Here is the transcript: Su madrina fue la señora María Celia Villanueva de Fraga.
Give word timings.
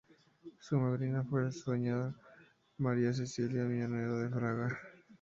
Su 0.57 0.79
madrina 0.79 1.23
fue 1.23 1.43
la 1.43 1.51
señora 1.51 2.11
María 2.79 3.13
Celia 3.13 3.65
Villanueva 3.65 4.17
de 4.23 4.29
Fraga. 4.29 4.79